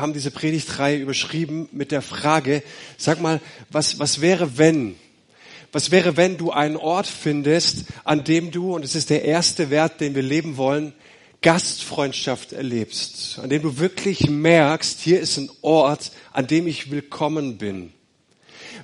[0.00, 2.62] haben diese Predigtreihe überschrieben mit der Frage,
[2.96, 4.96] sag mal, was, was wäre wenn?
[5.72, 9.70] Was wäre, wenn du einen Ort findest, an dem du, und es ist der erste
[9.70, 10.92] Wert, den wir leben wollen,
[11.42, 17.58] Gastfreundschaft erlebst, an dem du wirklich merkst, hier ist ein Ort, an dem ich willkommen
[17.58, 17.92] bin.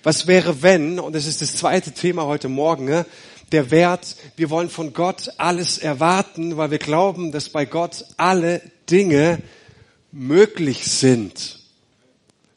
[0.03, 3.07] Was wäre, wenn, und das ist das zweite Thema heute Morgen, ne,
[3.53, 8.63] der Wert, wir wollen von Gott alles erwarten, weil wir glauben, dass bei Gott alle
[8.91, 9.39] Dinge
[10.13, 11.61] möglich sind.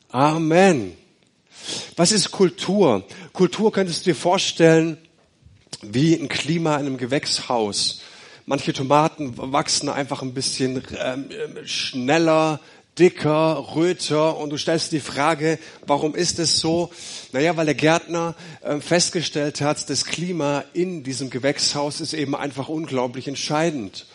[0.10, 0.94] Amen.
[1.96, 3.04] Was ist Kultur?
[3.32, 4.98] Kultur könntest du dir vorstellen
[5.82, 8.02] wie ein Klima in einem Gewächshaus.
[8.46, 11.30] Manche Tomaten wachsen einfach ein bisschen ähm,
[11.66, 12.60] schneller,
[13.00, 15.58] dicker, röter und du stellst die Frage,
[15.88, 16.92] warum ist es so?
[17.32, 22.68] Naja, weil der Gärtner äh, festgestellt hat, das Klima in diesem Gewächshaus ist eben einfach
[22.68, 24.06] unglaublich entscheidend.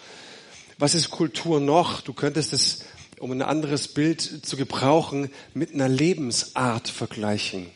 [0.78, 2.02] Was ist Kultur noch?
[2.02, 2.84] Du könntest es
[3.20, 7.66] um ein anderes Bild zu gebrauchen, mit einer Lebensart vergleichen.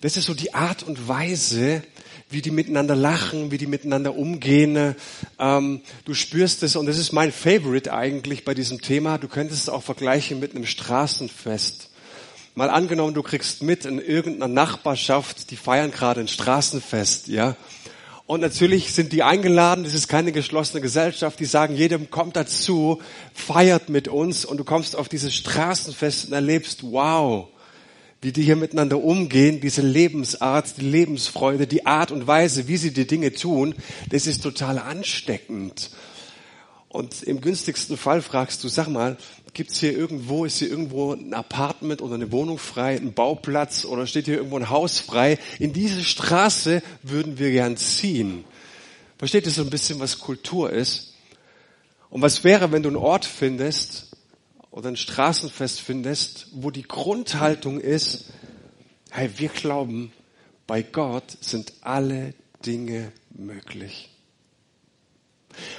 [0.00, 1.82] Das ist so die Art und Weise,
[2.28, 4.94] wie die miteinander lachen, wie die miteinander umgehen.
[5.38, 9.62] Ähm, du spürst es, und das ist mein Favorite eigentlich bei diesem Thema, du könntest
[9.62, 11.90] es auch vergleichen mit einem Straßenfest.
[12.54, 17.56] Mal angenommen, du kriegst mit in irgendeiner Nachbarschaft, die feiern gerade ein Straßenfest, ja.
[18.26, 23.00] Und natürlich sind die eingeladen, das ist keine geschlossene Gesellschaft, die sagen, jedem kommt dazu,
[23.32, 24.44] feiert mit uns.
[24.44, 27.46] Und du kommst auf dieses Straßenfest und erlebst, wow,
[28.20, 32.92] wie die hier miteinander umgehen, diese Lebensart, die Lebensfreude, die Art und Weise, wie sie
[32.92, 33.76] die Dinge tun,
[34.10, 35.90] das ist total ansteckend.
[36.88, 39.18] Und im günstigsten Fall fragst du, sag mal,
[39.56, 44.06] gibt's hier irgendwo, ist hier irgendwo ein Apartment oder eine Wohnung frei, ein Bauplatz oder
[44.06, 45.38] steht hier irgendwo ein Haus frei?
[45.58, 48.44] In diese Straße würden wir gern ziehen.
[49.16, 51.14] Versteht ihr so ein bisschen, was Kultur ist?
[52.10, 54.14] Und was wäre, wenn du einen Ort findest
[54.70, 58.26] oder ein Straßenfest findest, wo die Grundhaltung ist,
[59.10, 60.12] hey, wir glauben,
[60.66, 62.34] bei Gott sind alle
[62.66, 64.10] Dinge möglich.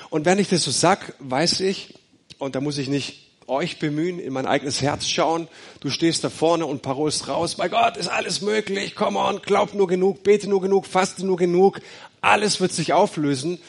[0.09, 1.93] Und wenn ich das so sag, weiß ich,
[2.39, 5.47] und da muss ich nicht euch bemühen, in mein eigenes Herz schauen.
[5.79, 7.55] Du stehst da vorne und parolst raus.
[7.55, 8.95] Bei Gott ist alles möglich.
[8.95, 11.79] Come on, glaub nur genug, bete nur genug, faste nur genug.
[12.21, 13.59] Alles wird sich auflösen.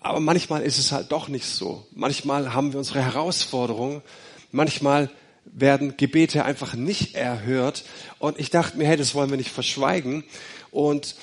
[0.00, 1.86] Aber manchmal ist es halt doch nicht so.
[1.92, 4.02] Manchmal haben wir unsere Herausforderungen.
[4.52, 5.10] Manchmal
[5.44, 7.84] werden Gebete einfach nicht erhört.
[8.18, 10.24] Und ich dachte mir, hey, das wollen wir nicht verschweigen.
[10.70, 11.16] Und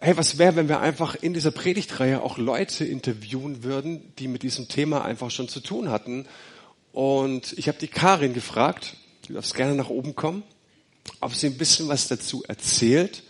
[0.00, 4.42] hey, was wäre, wenn wir einfach in dieser Predigtreihe auch Leute interviewen würden, die mit
[4.42, 6.26] diesem Thema einfach schon zu tun hatten.
[6.92, 10.42] Und ich habe die Karin gefragt, du darfst gerne nach oben kommen,
[11.20, 13.22] ob sie ein bisschen was dazu erzählt.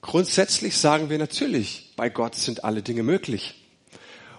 [0.00, 3.54] Grundsätzlich sagen wir natürlich, bei Gott sind alle Dinge möglich.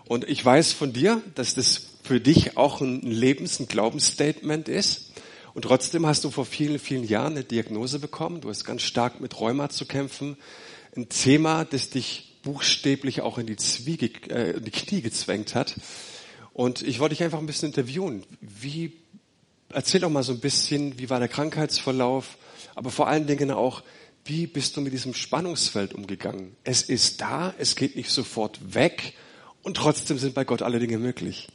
[0.05, 5.11] Und ich weiß von dir, dass das für dich auch ein Lebens-, ein Glaubensstatement ist.
[5.53, 8.41] Und trotzdem hast du vor vielen, vielen Jahren eine Diagnose bekommen.
[8.41, 10.37] Du hast ganz stark mit Rheuma zu kämpfen
[10.95, 15.75] ein Thema, das dich buchstäblich auch in die, Zwiege, äh, in die Knie gezwängt hat.
[16.53, 18.23] Und ich wollte dich einfach ein bisschen interviewen.
[18.41, 18.93] Wie,
[19.69, 22.37] erzähl doch mal so ein bisschen, wie war der Krankheitsverlauf,
[22.75, 23.83] aber vor allen Dingen auch,
[24.25, 26.55] wie bist du mit diesem Spannungsfeld umgegangen?
[26.63, 29.13] Es ist da, es geht nicht sofort weg
[29.63, 31.47] und trotzdem sind bei Gott alle Dinge möglich.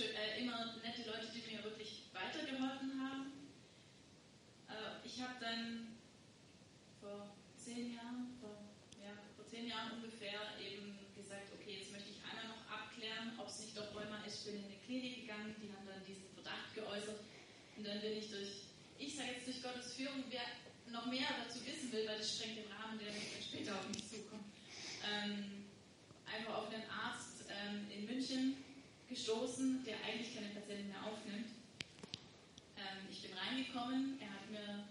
[0.00, 3.32] Schön, äh, immer nette Leute, die mir wirklich weitergeholfen haben.
[4.68, 5.98] Äh, ich habe dann
[7.00, 8.56] vor zehn Jahren, vor,
[9.02, 13.48] ja, vor zehn Jahren ungefähr eben gesagt, okay, jetzt möchte ich einmal noch abklären, ob
[13.48, 14.44] es nicht doch Rheuma ist.
[14.44, 15.79] Bin in eine Klinik gegangen, die haben dann Verdacht
[16.90, 17.20] geäußert
[17.76, 18.66] und dann bin ich durch,
[18.98, 20.42] ich sage jetzt durch Gottes Führung, wer
[20.90, 24.44] noch mehr dazu wissen will, weil das sprengt den Rahmen, der später auf mich zukommt,
[25.06, 25.70] ähm,
[26.26, 28.56] einfach auf einen Arzt ähm, in München
[29.08, 31.50] gestoßen, der eigentlich keine Patienten mehr aufnimmt.
[32.76, 34.84] Ähm, ich bin reingekommen, er hat mir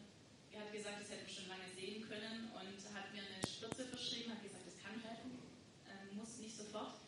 [0.60, 3.88] er hat gesagt, das hätte man schon lange sehen können und hat mir eine Spritze
[3.88, 5.40] verschrieben, hat gesagt, das kann helfen,
[5.88, 7.00] ähm, muss nicht sofort.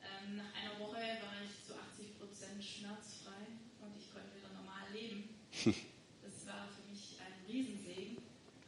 [0.00, 3.44] Ähm, nach einer Woche war ich zu 80 Prozent schmerzfrei
[3.84, 5.28] und ich konnte wieder normal leben.
[6.24, 8.16] Das war für mich ein Riesensegen.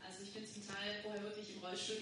[0.05, 1.97] Also ich bin zum Teil vorher wirklich im Rollstuhl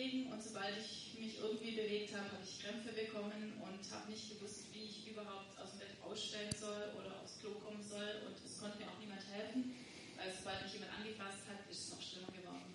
[0.00, 4.32] gelegen und sobald ich mich irgendwie bewegt habe, habe ich Krämpfe bekommen und habe nicht
[4.32, 8.32] gewusst, wie ich überhaupt aus dem Bett ausstellen soll oder aufs Klo kommen soll und
[8.40, 9.76] es konnte mir auch niemand helfen,
[10.16, 12.72] weil sobald mich jemand angefasst hat, ist es noch schlimmer geworden.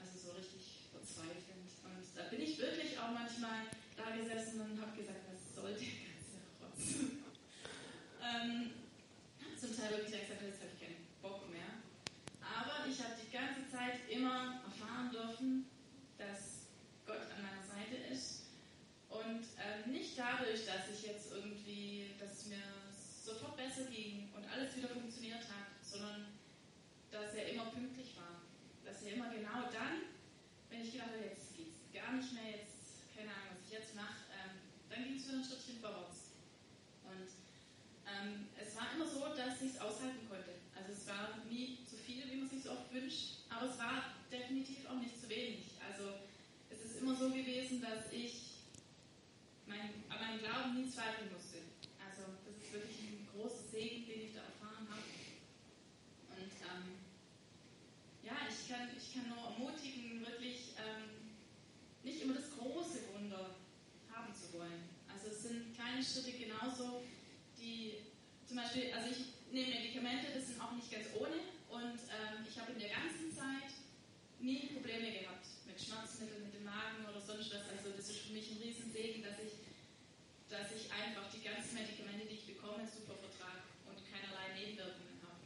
[0.00, 1.68] Also so richtig verzweifelnd.
[1.84, 5.92] Und da bin ich wirklich auch manchmal da gesessen und habe gesagt, was soll der
[6.08, 6.80] ganze Rotz?
[8.24, 8.72] ähm,
[9.60, 11.84] zum Teil wirklich gesagt, jetzt habe ich keinen Bock mehr.
[12.40, 15.66] Aber ich habe die ganze Zeit immer erfahren dürfen,
[16.18, 16.66] dass
[17.06, 18.42] Gott an meiner Seite ist.
[19.08, 22.62] Und ähm, nicht dadurch, dass ich jetzt irgendwie, dass es mir
[23.76, 26.26] besser ging und alles wieder funktioniert hat, sondern
[27.10, 28.40] dass er immer pünktlich war.
[28.84, 30.08] Dass er immer genau dann,
[30.70, 33.78] wenn ich gedacht habe, jetzt geht es gar nicht mehr, jetzt, keine Ahnung, was ich
[33.78, 34.56] jetzt mache, ähm,
[34.88, 36.32] dann ging es wieder ein Schrittchen vorwärts.
[37.04, 37.28] Und
[38.08, 40.56] ähm, es war immer so, dass ich es aushalten konnte.
[40.74, 44.14] Also es war nie zu viel, wie man sich so oft wünscht, aber es war
[44.30, 45.76] definitiv auch nicht zu wenig.
[45.84, 46.16] Also
[46.70, 48.56] es ist immer so gewesen, dass ich
[49.66, 51.58] mein, an meinem Glauben nie zweifeln musste.
[52.00, 55.04] Also das ist wirklich ein großer Segen, den ich da erfahren habe.
[56.32, 56.96] Und ähm,
[58.22, 61.36] ja, ich kann, ich kann nur ermutigen, wirklich ähm,
[62.02, 63.56] nicht immer das große Wunder
[64.10, 64.88] haben zu wollen.
[65.12, 67.02] Also es sind kleine Schritte genauso,
[67.58, 67.98] die
[68.46, 72.54] zum Beispiel, also ich nehme Medikamente, das sind auch nicht ganz ohne und ähm, ich
[72.58, 73.74] habe in der ganzen Zeit
[74.38, 77.66] nie Probleme gehabt mit Schmerzmitteln, mit dem Magen oder sonst was.
[77.68, 79.58] Also das ist für mich ein Riesensegen, dass ich,
[80.48, 85.42] dass ich einfach die ganzen Medikamente, die ich bekomme, super vertrage und keinerlei Nebenwirkungen habe.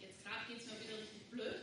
[0.00, 1.60] Jetzt gerade geht es mir wieder richtig blöd.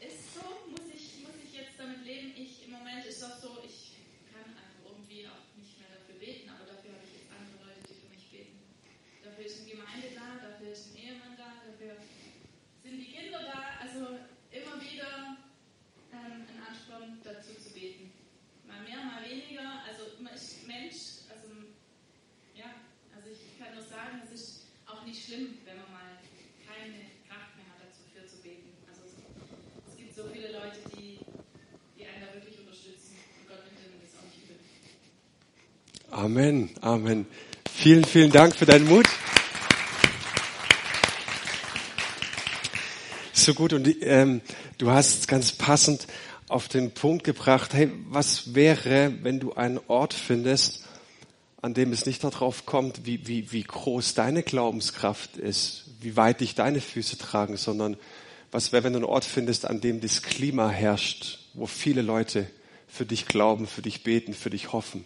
[0.00, 2.32] Ist so, muss ich, muss ich jetzt damit leben.
[2.36, 4.00] Ich, Im Moment ist das so, ich
[4.32, 7.80] kann einfach irgendwie auch nicht mehr dafür beten, aber dafür habe ich jetzt andere Leute,
[7.84, 8.56] die für mich beten.
[9.24, 11.96] Dafür ist eine Gemeinde da, dafür ist ein Ehemann da, dafür
[12.82, 13.78] sind die Kinder da.
[13.80, 14.18] Also
[14.50, 15.38] immer wieder
[16.12, 18.10] ähm, ein Ansporn dazu zu beten.
[18.66, 19.82] Mal mehr, mal weniger.
[19.86, 21.22] Also man ist Mensch.
[21.30, 21.46] Also
[22.54, 22.74] ja,
[23.14, 26.10] also ich kann nur sagen, es ist auch nicht schlimm, wenn man mal
[26.66, 28.70] keine Kraft mehr hat, dafür zu beten.
[28.88, 29.02] Also
[29.86, 31.18] es, gibt so viele Leute, die,
[31.98, 33.14] die einen da wirklich unterstützen.
[33.38, 34.58] Und Gott nimmt ihnen das auch nicht übel.
[36.10, 37.26] Amen, Amen.
[37.70, 39.06] Vielen, vielen Dank für deinen Mut.
[43.46, 44.40] So gut und ähm,
[44.76, 46.08] du hast ganz passend
[46.48, 50.84] auf den Punkt gebracht, hey, was wäre, wenn du einen Ort findest,
[51.62, 56.40] an dem es nicht darauf kommt, wie, wie, wie groß deine Glaubenskraft ist, wie weit
[56.40, 57.96] dich deine Füße tragen, sondern
[58.50, 62.50] was wäre, wenn du einen Ort findest, an dem das Klima herrscht, wo viele Leute
[62.88, 65.04] für dich glauben, für dich beten, für dich hoffen.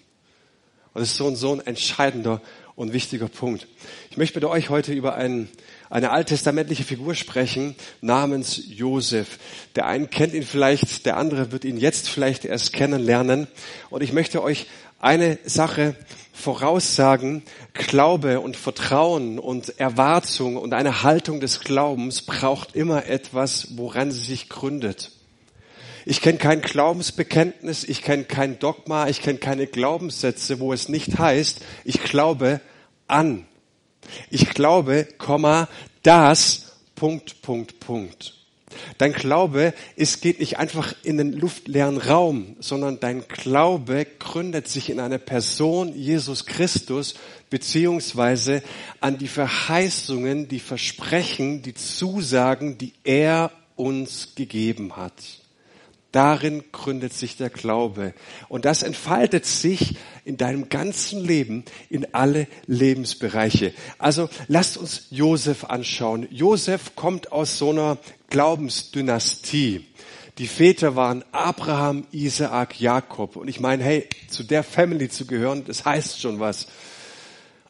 [0.93, 2.41] Und das ist so ein, so ein entscheidender
[2.75, 3.69] und wichtiger Punkt.
[4.11, 5.49] Ich möchte mit euch heute über einen,
[5.89, 9.39] eine alttestamentliche Figur sprechen namens Josef.
[9.77, 13.47] Der eine kennt ihn vielleicht, der andere wird ihn jetzt vielleicht erst kennenlernen.
[13.91, 14.67] Und ich möchte euch
[14.99, 15.95] eine Sache
[16.33, 17.43] voraussagen.
[17.75, 24.25] Glaube und Vertrauen und Erwartung und eine Haltung des Glaubens braucht immer etwas, woran sie
[24.25, 25.13] sich gründet.
[26.11, 31.21] Ich kenne kein Glaubensbekenntnis, ich kenne kein Dogma, ich kenne keine Glaubenssätze, wo es nicht
[31.21, 32.61] heißt, ich glaube
[33.07, 33.47] an.
[34.29, 35.69] Ich glaube, Komma,
[36.03, 38.35] das, Punkt, Punkt, Punkt.
[38.99, 44.91] Dein Glaube, es geht nicht einfach in den luftleeren Raum, sondern dein Glaube gründet sich
[44.91, 47.15] in eine Person, Jesus Christus,
[47.51, 48.65] beziehungsweise
[48.99, 55.15] an die Verheißungen, die Versprechen, die Zusagen, die er uns gegeben hat.
[56.13, 58.15] Darin gründet sich der Glaube.
[58.49, 63.73] Und das entfaltet sich in deinem ganzen Leben in alle Lebensbereiche.
[63.99, 66.27] Also lasst uns Josef anschauen.
[66.31, 67.99] Josef kommt aus so einer
[68.29, 69.87] Glaubensdynastie.
[70.39, 73.37] Die Väter waren Abraham, Isaak, Jakob.
[73.37, 76.67] Und ich meine, hey, zu der Family zu gehören, das heißt schon was.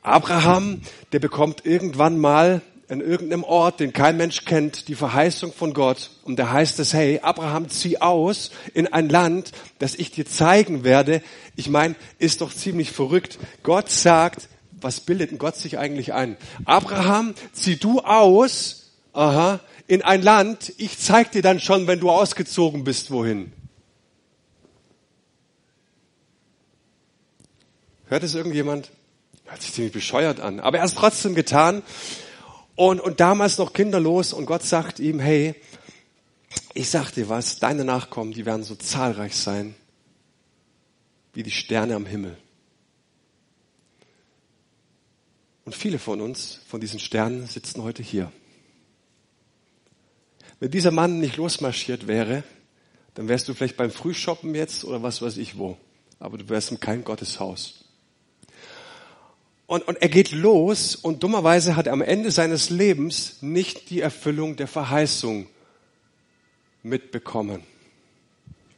[0.02, 0.80] Abraham,
[1.12, 6.10] der bekommt irgendwann mal in irgendeinem Ort, den kein Mensch kennt, die Verheißung von Gott.
[6.24, 10.82] Und da heißt es, hey, Abraham, zieh aus in ein Land, das ich dir zeigen
[10.82, 11.22] werde.
[11.54, 13.38] Ich meine, ist doch ziemlich verrückt.
[13.62, 16.36] Gott sagt, was bildet denn Gott sich eigentlich ein?
[16.64, 22.10] Abraham, zieh du aus, aha, in ein Land, ich zeig dir dann schon, wenn du
[22.10, 23.52] ausgezogen bist, wohin.
[28.08, 28.90] Hört es irgendjemand?
[29.44, 30.58] Hört sich ziemlich bescheuert an.
[30.58, 31.82] Aber er hat es trotzdem getan.
[32.80, 35.54] Und, und damals noch kinderlos und Gott sagt ihm, hey,
[36.72, 39.74] ich sag dir was, deine Nachkommen, die werden so zahlreich sein
[41.34, 42.38] wie die Sterne am Himmel.
[45.66, 48.32] Und viele von uns, von diesen Sternen, sitzen heute hier.
[50.58, 52.44] Wenn dieser Mann nicht losmarschiert wäre,
[53.12, 55.76] dann wärst du vielleicht beim Frühshoppen jetzt oder was weiß ich wo.
[56.18, 57.79] Aber du wärst in keinem Gotteshaus.
[59.70, 64.00] Und, und er geht los und dummerweise hat er am Ende seines Lebens nicht die
[64.00, 65.46] Erfüllung der Verheißung
[66.82, 67.62] mitbekommen.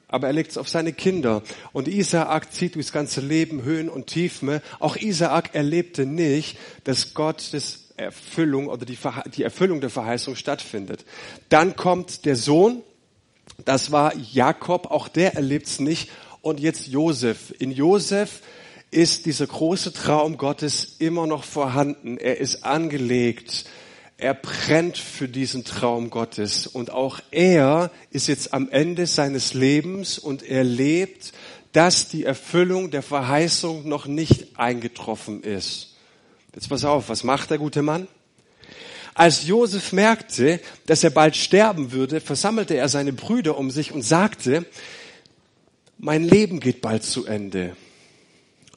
[0.09, 1.43] Aber er legt es auf seine Kinder.
[1.73, 4.61] Und Isaak zieht durchs ganze Leben Höhen und Tiefen.
[4.81, 8.99] Auch Isaak erlebte nicht, dass Gottes Erfüllung oder die,
[9.35, 11.07] die Erfüllung der Verheißung stattfindet.
[11.49, 12.83] Dann kommt der Sohn.
[13.65, 14.91] Das war Jakob.
[14.91, 16.11] Auch der erlebt es nicht.
[16.43, 17.55] Und jetzt Josef.
[17.59, 18.43] In Josef
[18.93, 22.19] ist dieser große Traum Gottes immer noch vorhanden.
[22.19, 23.65] Er ist angelegt.
[24.19, 26.67] Er brennt für diesen Traum Gottes.
[26.67, 31.33] Und auch er ist jetzt am Ende seines Lebens und er lebt,
[31.73, 35.95] dass die Erfüllung der Verheißung noch nicht eingetroffen ist.
[36.55, 38.07] Jetzt pass auf, was macht der gute Mann?
[39.15, 44.03] Als Josef merkte, dass er bald sterben würde, versammelte er seine Brüder um sich und
[44.03, 44.67] sagte,
[45.97, 47.75] mein Leben geht bald zu Ende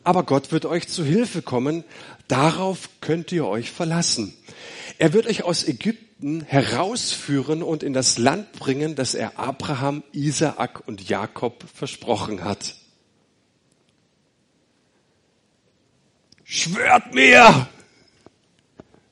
[0.05, 1.83] aber Gott wird euch zu Hilfe kommen.
[2.27, 4.33] Darauf könnt ihr euch verlassen.
[4.99, 10.87] Er wird euch aus Ägypten herausführen und in das Land bringen, das er Abraham, Isaak
[10.87, 12.75] und Jakob versprochen hat.
[16.43, 17.67] Schwört mir!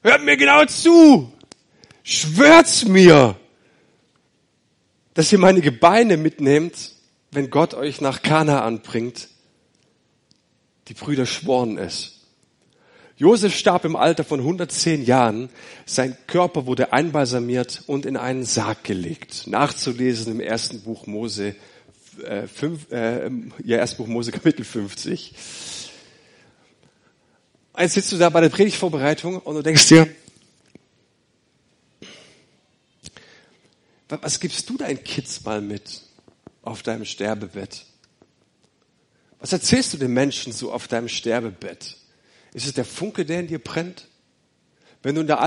[0.03, 1.33] Hört mir genau zu!
[2.03, 3.35] Schwört's mir,
[5.15, 6.91] dass ihr meine Gebeine mitnehmt,
[7.31, 9.29] wenn Gott euch nach Kanaan bringt
[10.87, 12.13] die Brüder schworen es.
[13.15, 15.49] Josef starb im Alter von 110 Jahren.
[15.85, 19.47] Sein Körper wurde einbalsamiert und in einen Sarg gelegt.
[19.47, 21.55] Nachzulesen im ersten Buch Mose,
[22.25, 23.29] äh, fünf, äh,
[23.63, 25.33] ja, ersten Buch Mose Kapitel 50.
[27.77, 30.07] Jetzt sitzt du da bei der Predigtvorbereitung und du denkst dir,
[34.09, 36.01] was gibst du deinen Kids mal mit
[36.61, 37.85] auf deinem Sterbebett?
[39.43, 41.97] Was erzählst du den Menschen so auf deinem Sterbebett?
[42.53, 44.07] Ist es der Funke, der in dir brennt?
[45.01, 45.41] Wenn du in der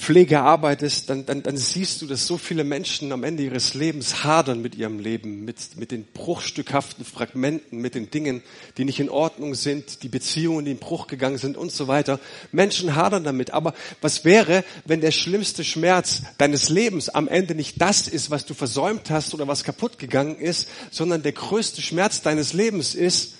[0.00, 4.24] Alterspflege arbeitest, dann, dann, dann siehst du, dass so viele Menschen am Ende ihres Lebens
[4.24, 8.42] hadern mit ihrem Leben, mit, mit den bruchstückhaften Fragmenten, mit den Dingen,
[8.78, 12.18] die nicht in Ordnung sind, die Beziehungen, die in Bruch gegangen sind und so weiter.
[12.50, 13.50] Menschen hadern damit.
[13.50, 18.46] Aber was wäre, wenn der schlimmste Schmerz deines Lebens am Ende nicht das ist, was
[18.46, 23.34] du versäumt hast oder was kaputt gegangen ist, sondern der größte Schmerz deines Lebens ist,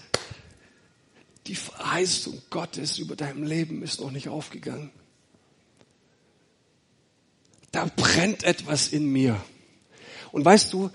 [1.46, 4.90] die Verheißung Gottes über deinem Leben ist noch nicht aufgegangen
[7.72, 9.40] da brennt etwas in mir.
[10.32, 10.90] Und weißt du,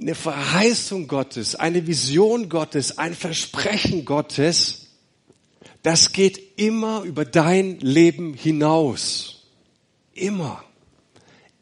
[0.00, 4.86] eine Verheißung Gottes, eine Vision Gottes, ein Versprechen Gottes,
[5.82, 9.44] das geht immer über dein Leben hinaus.
[10.14, 10.64] Immer.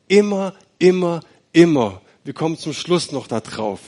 [0.08, 1.20] Immer, immer,
[1.52, 2.00] immer.
[2.24, 3.80] Wir kommen zum Schluss noch da drauf.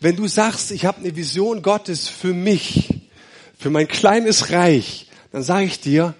[0.00, 3.02] Wenn du sagst, ich habe eine Vision Gottes für mich,
[3.58, 6.14] für mein kleines Reich, dann sage ich dir,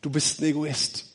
[0.00, 1.13] du bist ein Egoist.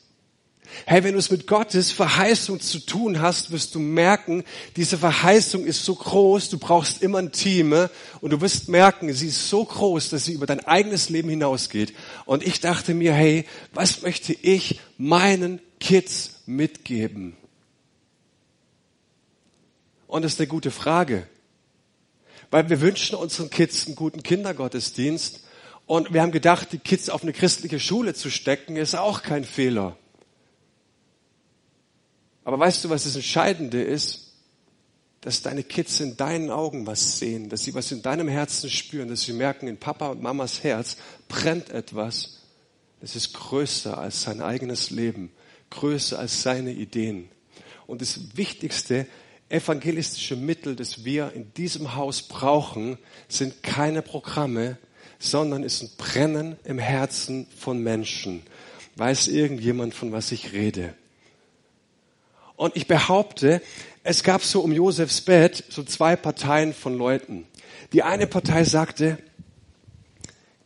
[0.86, 4.44] Hey, wenn du es mit Gottes Verheißung zu tun hast, wirst du merken,
[4.76, 7.88] diese Verheißung ist so groß, du brauchst immer ein Team
[8.20, 11.94] und du wirst merken, sie ist so groß, dass sie über dein eigenes Leben hinausgeht.
[12.24, 17.36] Und ich dachte mir, hey, was möchte ich meinen Kids mitgeben?
[20.06, 21.26] Und das ist eine gute Frage.
[22.50, 25.40] Weil wir wünschen unseren Kids einen guten Kindergottesdienst
[25.86, 29.44] und wir haben gedacht, die Kids auf eine christliche Schule zu stecken, ist auch kein
[29.44, 29.96] Fehler.
[32.44, 34.32] Aber weißt du, was das Entscheidende ist?
[35.20, 39.08] Dass deine Kids in deinen Augen was sehen, dass sie was in deinem Herzen spüren,
[39.08, 40.96] dass sie merken, in Papa und Mamas Herz
[41.28, 42.38] brennt etwas.
[43.00, 45.30] Das ist größer als sein eigenes Leben,
[45.68, 47.28] größer als seine Ideen.
[47.86, 49.06] Und das wichtigste
[49.50, 54.78] evangelistische Mittel, das wir in diesem Haus brauchen, sind keine Programme,
[55.18, 58.42] sondern ist ein Brennen im Herzen von Menschen.
[58.96, 60.94] Weiß irgendjemand, von was ich rede?
[62.60, 63.62] Und ich behaupte,
[64.04, 67.46] es gab so um Josefs Bett so zwei Parteien von Leuten.
[67.94, 69.16] Die eine Partei sagte,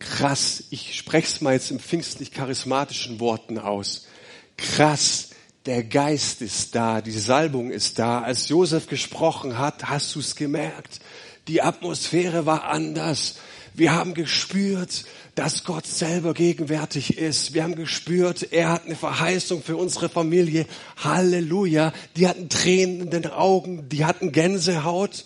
[0.00, 4.08] krass, ich spreche es mal jetzt im pfingstlich charismatischen Worten aus.
[4.56, 5.30] Krass,
[5.66, 8.22] der Geist ist da, die Salbung ist da.
[8.22, 10.98] Als Josef gesprochen hat, hast du es gemerkt.
[11.46, 13.36] Die Atmosphäre war anders.
[13.72, 15.04] Wir haben gespürt,
[15.35, 17.55] dass Gott selber gegenwärtig ist.
[17.55, 20.67] Wir haben gespürt, er hat eine Verheißung für unsere Familie.
[20.97, 21.93] Halleluja.
[22.17, 25.25] Die hatten Tränen in den Augen, die hatten Gänsehaut.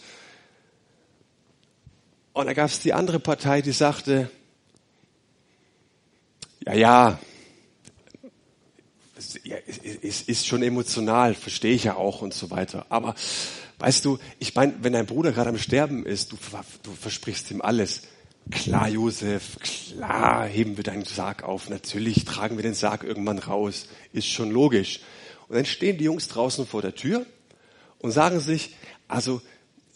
[2.33, 4.31] Und da gab es die andere Partei, die sagte,
[6.65, 7.19] ja, ja,
[10.03, 12.87] es ist schon emotional, verstehe ich ja auch und so weiter.
[12.89, 13.15] Aber
[13.79, 16.37] Weißt du, ich meine, wenn dein Bruder gerade am Sterben ist, du,
[16.83, 18.03] du versprichst ihm alles.
[18.51, 21.69] Klar, Josef, klar heben wir deinen Sarg auf.
[21.69, 23.89] Natürlich tragen wir den Sarg irgendwann raus.
[24.13, 25.01] Ist schon logisch.
[25.49, 27.27] Und dann stehen die Jungs draußen vor der Tür
[27.99, 28.75] und sagen sich,
[29.07, 29.43] also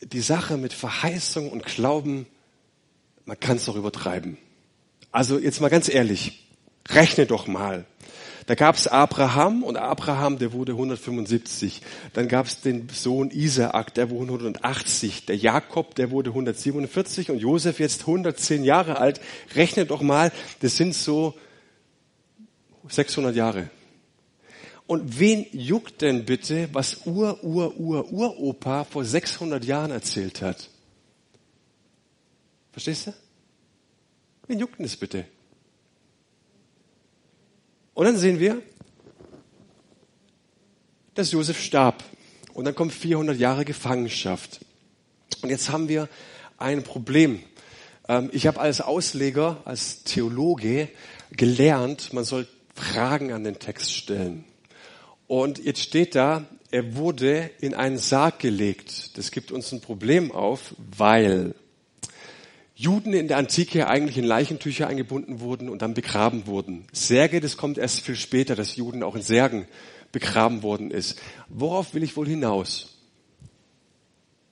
[0.02, 2.26] die Sache mit Verheißung und Glauben,
[3.24, 4.36] man kann es doch übertreiben.
[5.12, 6.48] Also jetzt mal ganz ehrlich,
[6.88, 7.84] rechne doch mal.
[8.46, 11.82] Da gab es Abraham und Abraham, der wurde 175.
[12.12, 15.26] Dann gab es den Sohn Isaak, der wurde 180.
[15.26, 19.20] Der Jakob, der wurde 147 und Josef jetzt 110 Jahre alt.
[19.54, 21.34] Rechne doch mal, das sind so
[22.88, 23.70] 600 Jahre.
[24.86, 30.68] Und wen juckt denn bitte, was Ur, Ur, Ur, Uropa vor 600 Jahren erzählt hat?
[32.72, 33.14] Verstehst du?
[34.48, 35.26] Wen juckt denn das bitte?
[37.94, 38.62] Und dann sehen wir,
[41.14, 42.02] dass Josef starb.
[42.54, 44.60] Und dann kommt 400 Jahre Gefangenschaft.
[45.42, 46.08] Und jetzt haben wir
[46.58, 47.42] ein Problem.
[48.08, 50.88] Ähm, ich habe als Ausleger, als Theologe
[51.30, 54.44] gelernt, man soll Fragen an den Text stellen.
[55.26, 59.16] Und jetzt steht da, er wurde in einen Sarg gelegt.
[59.18, 61.54] Das gibt uns ein Problem auf, weil
[62.82, 66.84] Juden in der Antike eigentlich in Leichentücher eingebunden wurden und dann begraben wurden.
[66.92, 69.66] Särge, das kommt erst viel später, dass Juden auch in Särgen
[70.10, 71.16] begraben worden ist.
[71.48, 72.98] Worauf will ich wohl hinaus?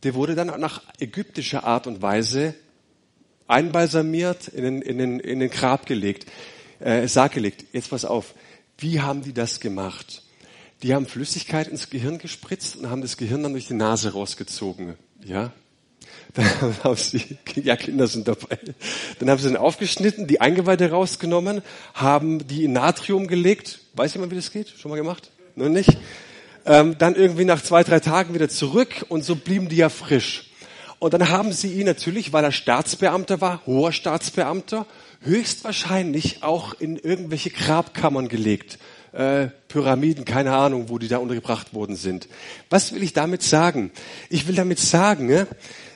[0.05, 2.55] Der wurde dann nach ägyptischer Art und Weise
[3.49, 6.31] einbalsamiert, in den, in den, in den Grab gelegt,
[6.79, 7.65] äh, Sarg gelegt.
[7.73, 8.35] Jetzt pass auf.
[8.79, 10.23] Wie haben die das gemacht?
[10.85, 14.95] Die haben Flüssigkeit ins Gehirn gespritzt und haben das Gehirn dann durch die Nase rausgezogen.
[15.25, 15.53] Ja,
[16.35, 18.59] dann haben sie, ja, Kinder sind dabei.
[19.19, 21.63] Dann haben sie den aufgeschnitten, die Eingeweide rausgenommen,
[21.95, 23.81] haben die in Natrium gelegt.
[23.95, 24.69] Weiß jemand, wie das geht?
[24.69, 25.31] Schon mal gemacht?
[25.57, 25.97] Nur nicht?
[26.67, 30.51] Ähm, dann irgendwie nach zwei, drei Tagen wieder zurück und so blieben die ja frisch.
[30.99, 34.87] Und dann haben sie ihn natürlich, weil er Staatsbeamter war, hoher Staatsbeamter,
[35.23, 38.79] höchstwahrscheinlich auch in irgendwelche Grabkammern gelegt.
[39.13, 42.29] Äh, Pyramiden, keine Ahnung, wo die da untergebracht worden sind.
[42.69, 43.91] Was will ich damit sagen?
[44.29, 45.47] Ich will damit sagen,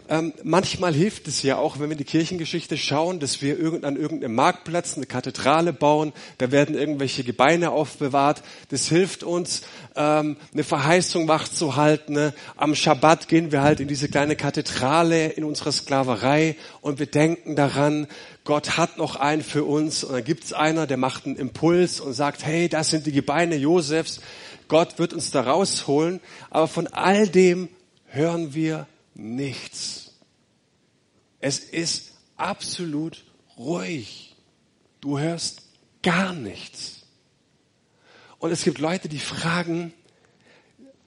[0.08, 3.96] ähm, manchmal hilft es ja auch, wenn wir die Kirchengeschichte schauen, dass wir irgend, an
[3.96, 8.42] irgendeinem Marktplatz eine Kathedrale bauen, da werden irgendwelche Gebeine aufbewahrt.
[8.68, 9.62] Das hilft uns,
[9.96, 12.14] ähm, eine Verheißung wachzuhalten.
[12.14, 12.34] Ne?
[12.56, 17.56] Am Schabbat gehen wir halt in diese kleine Kathedrale in unserer Sklaverei und wir denken
[17.56, 18.06] daran,
[18.44, 22.12] Gott hat noch einen für uns und dann gibt's einer, der macht einen Impuls und
[22.12, 24.20] sagt, hey, das sind die Gebeine Josefs.
[24.68, 27.70] Gott wird uns da rausholen, aber von all dem
[28.06, 30.14] hören wir nichts.
[31.40, 33.24] Es ist absolut
[33.56, 34.36] ruhig.
[35.00, 35.62] Du hörst
[36.02, 37.02] gar nichts.
[38.38, 39.92] Und es gibt Leute, die fragen,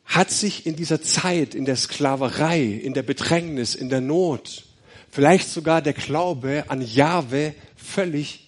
[0.06, 4.66] hat sich in dieser Zeit, in der Sklaverei, in der Bedrängnis, in der Not,
[5.10, 8.48] vielleicht sogar der Glaube an Jahwe völlig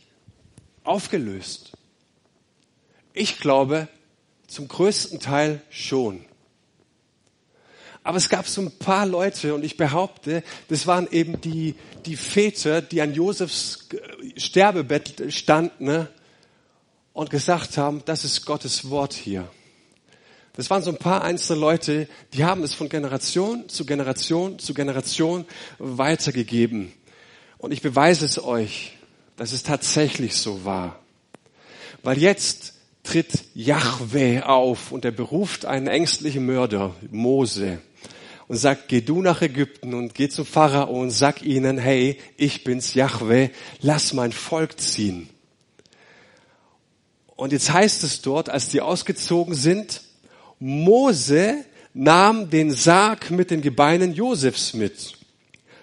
[0.84, 1.74] aufgelöst?
[3.14, 3.88] Ich glaube,
[4.48, 6.26] zum größten Teil schon.
[8.10, 11.76] Aber es gab so ein paar Leute und ich behaupte, das waren eben die,
[12.08, 13.88] die Väter, die an Josefs
[14.36, 16.08] Sterbebett standen ne,
[17.14, 19.48] und gesagt haben, das ist Gottes Wort hier.
[20.54, 24.74] Das waren so ein paar einzelne Leute, die haben es von Generation zu Generation zu
[24.74, 25.46] Generation
[25.78, 26.92] weitergegeben.
[27.60, 28.98] Und ich beweise es euch,
[29.38, 30.98] dass es tatsächlich so war.
[32.02, 37.84] Weil jetzt tritt Yahweh auf und er beruft einen ängstlichen Mörder, Mose
[38.50, 42.64] und sagt, geh du nach Ägypten und geh zum Pharao und sag ihnen, hey, ich
[42.64, 45.30] bin's Yahweh, lass mein Volk ziehen.
[47.36, 50.02] Und jetzt heißt es dort, als die ausgezogen sind,
[50.58, 55.14] Mose nahm den Sarg mit den Gebeinen Josefs mit.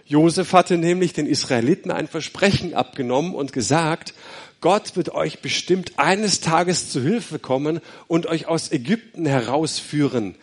[0.04, 4.12] Josef hatte nämlich den Israeliten ein Versprechen abgenommen und gesagt,
[4.60, 10.34] Gott wird euch bestimmt eines Tages zu Hilfe kommen und euch aus Ägypten herausführen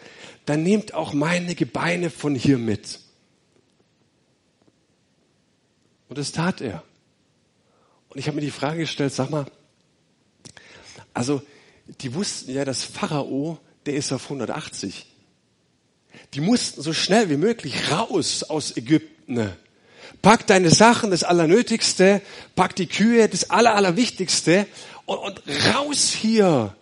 [0.45, 2.99] dann nehmt auch meine Gebeine von hier mit.
[6.09, 6.83] Und das tat er.
[8.09, 9.45] Und ich habe mir die Frage gestellt, sag mal,
[11.13, 11.41] also
[12.01, 15.07] die wussten ja, dass Pharao, der ist auf 180.
[16.33, 19.51] Die mussten so schnell wie möglich raus aus Ägypten.
[20.21, 22.21] Pack deine Sachen, das Allernötigste,
[22.55, 24.67] pack die Kühe, das Aller, Allerwichtigste
[25.05, 25.41] und, und
[25.73, 26.75] raus hier.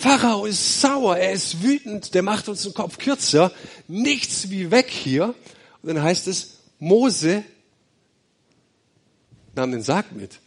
[0.00, 3.52] Pharao ist sauer, er ist wütend, der macht uns den Kopf kürzer.
[3.86, 5.34] Nichts wie weg hier.
[5.82, 7.44] Und dann heißt es, Mose
[9.54, 10.40] nahm den Sarg mit.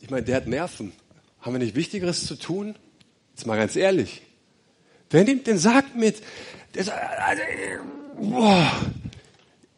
[0.00, 0.92] Ich meine, der hat Nerven.
[1.40, 2.74] Haben wir nicht Wichtigeres zu tun?
[3.34, 4.22] Jetzt mal ganz ehrlich.
[5.10, 6.22] Wer nimmt den Sarg mit?
[6.74, 7.42] Der sagt, also,
[8.18, 8.72] boah,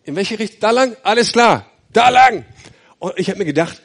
[0.04, 0.60] in welche Richtung?
[0.60, 0.96] Da lang?
[1.02, 2.44] Alles klar, da lang.
[2.98, 3.82] Und ich habe mir gedacht,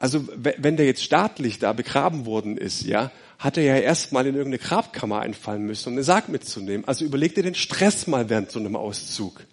[0.00, 4.34] also wenn der jetzt staatlich da begraben worden ist, ja, hat er ja erstmal in
[4.34, 6.88] irgendeine Grabkammer einfallen müssen, um eine Sarg mitzunehmen.
[6.88, 9.44] Also überleg dir den Stress mal während so einem Auszug.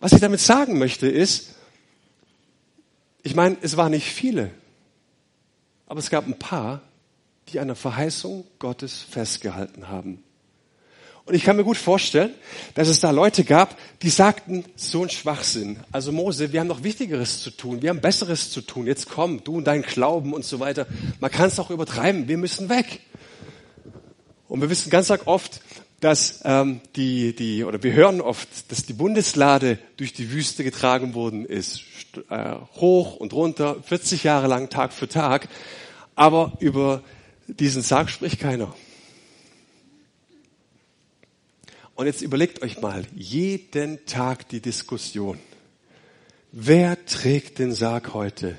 [0.00, 1.54] Was ich damit sagen möchte ist,
[3.22, 4.50] ich meine, es waren nicht viele,
[5.86, 6.82] aber es gab ein paar,
[7.48, 10.22] die an der Verheißung Gottes festgehalten haben.
[11.24, 12.34] Und ich kann mir gut vorstellen,
[12.74, 15.78] dass es da Leute gab, die sagten, so ein Schwachsinn.
[15.92, 18.86] Also Mose, wir haben noch Wichtigeres zu tun, wir haben Besseres zu tun.
[18.86, 20.86] Jetzt komm, du und dein Glauben und so weiter.
[21.20, 23.00] Man kann es auch übertreiben, wir müssen weg.
[24.48, 25.60] Und wir wissen ganz oft,
[26.00, 31.14] dass ähm, die, die, oder wir hören oft, dass die Bundeslade durch die Wüste getragen
[31.14, 31.82] worden ist.
[32.28, 35.48] Äh, hoch und runter, 40 Jahre lang, Tag für Tag.
[36.16, 37.02] Aber über
[37.46, 38.74] diesen Sarg spricht keiner.
[42.02, 45.38] Und jetzt überlegt euch mal, jeden Tag die Diskussion.
[46.50, 48.58] Wer trägt den Sarg heute?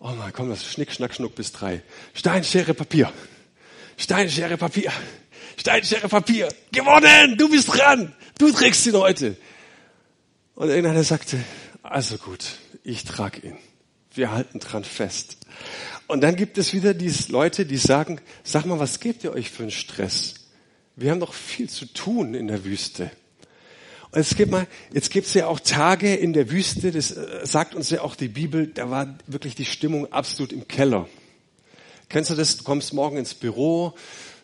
[0.00, 1.82] Oh mein, komm, das Schnick, Schnack, Schnuck bis drei.
[2.14, 3.12] Stein, Schere, Papier.
[3.98, 4.90] Stein, Schere, Papier.
[5.58, 6.48] Stein, Schere, Papier.
[6.72, 7.36] Gewonnen!
[7.36, 8.14] Du bist dran!
[8.38, 9.36] Du trägst ihn heute.
[10.54, 11.38] Und irgendeiner sagte,
[11.82, 12.46] also gut,
[12.82, 13.58] ich trage ihn.
[14.14, 15.36] Wir halten dran fest.
[16.06, 19.50] Und dann gibt es wieder diese Leute, die sagen, sag mal, was gebt ihr euch
[19.50, 20.47] für einen Stress?
[21.00, 23.12] Wir haben doch viel zu tun in der Wüste.
[24.10, 27.40] Und es gibt mal, jetzt gibt es ja auch Tage in der Wüste, das äh,
[27.44, 31.08] sagt uns ja auch die Bibel, da war wirklich die Stimmung absolut im Keller.
[32.08, 32.56] Kennst du das?
[32.56, 33.92] Du kommst morgen ins Büro,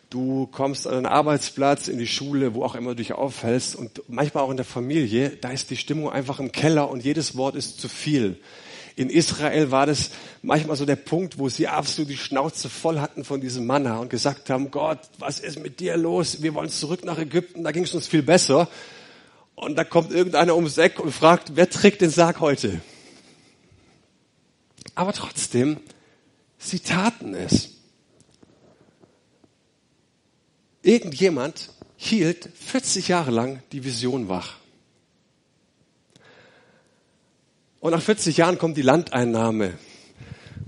[0.09, 4.03] du kommst an den Arbeitsplatz, in die Schule, wo auch immer du dich aufhältst und
[4.07, 7.55] manchmal auch in der Familie, da ist die Stimmung einfach im Keller und jedes Wort
[7.55, 8.39] ist zu viel.
[8.95, 13.25] In Israel war das manchmal so der Punkt, wo sie absolut die Schnauze voll hatten
[13.25, 16.41] von diesem Manna und gesagt haben, Gott, was ist mit dir los?
[16.41, 18.69] Wir wollen zurück nach Ägypten, da ging es uns viel besser.
[19.55, 22.81] Und da kommt irgendeiner ums Eck und fragt, wer trägt den Sarg heute?
[24.95, 25.77] Aber trotzdem,
[26.57, 27.71] sie taten es.
[30.81, 34.57] Irgendjemand hielt 40 Jahre lang die Vision wach.
[37.85, 39.73] Und nach 40 Jahren kommt die Landeinnahme.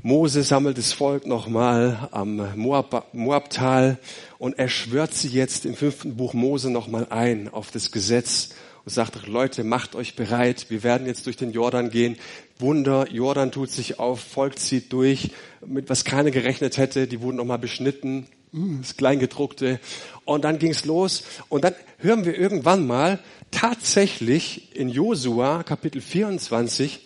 [0.03, 3.97] Mose sammelt das Volk nochmal am Moab, Moabtal
[4.37, 8.49] und er schwört sie jetzt im fünften Buch Mose nochmal ein auf das Gesetz
[8.85, 12.17] und sagt, Leute, macht euch bereit, wir werden jetzt durch den Jordan gehen.
[12.59, 15.31] Wunder, Jordan tut sich auf, Volk zieht durch,
[15.65, 19.79] mit was keiner gerechnet hätte, die wurden nochmal beschnitten, das Kleingedruckte.
[20.25, 23.19] Und dann ging's los und dann hören wir irgendwann mal,
[23.51, 27.05] tatsächlich in Josua Kapitel 24,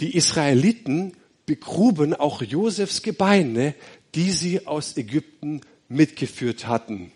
[0.00, 3.74] die Israeliten begruben auch Josefs Gebeine,
[4.14, 7.12] die sie aus Ägypten mitgeführt hatten.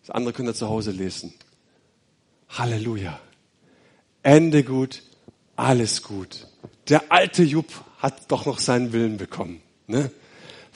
[0.00, 1.34] Das andere könnt ihr zu Hause lesen.
[2.48, 3.18] Halleluja.
[4.22, 5.02] Ende gut,
[5.56, 6.46] alles gut.
[6.88, 9.60] Der alte Jupp hat doch noch seinen Willen bekommen.
[9.86, 10.10] Ne?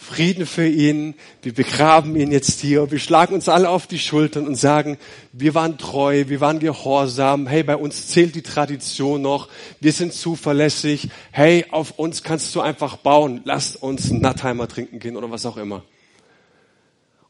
[0.00, 1.14] Frieden für ihn.
[1.42, 2.88] Wir begraben ihn jetzt hier.
[2.92, 4.96] Wir schlagen uns alle auf die Schultern und sagen,
[5.32, 7.48] wir waren treu, wir waren gehorsam.
[7.48, 9.48] Hey, bei uns zählt die Tradition noch.
[9.80, 11.08] Wir sind zuverlässig.
[11.32, 13.40] Hey, auf uns kannst du einfach bauen.
[13.44, 15.82] Lass uns einen Nattheimer trinken gehen oder was auch immer.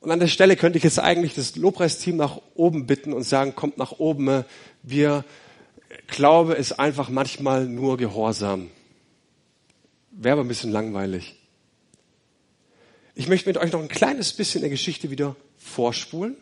[0.00, 3.54] Und an der Stelle könnte ich jetzt eigentlich das Lobpreisteam nach oben bitten und sagen,
[3.54, 4.44] kommt nach oben.
[4.82, 5.24] Wir,
[6.06, 8.68] Glaube ist einfach manchmal nur Gehorsam.
[10.10, 11.37] Wäre aber ein bisschen langweilig.
[13.18, 16.36] Ich möchte mit euch noch ein kleines bisschen der Geschichte wieder vorspulen.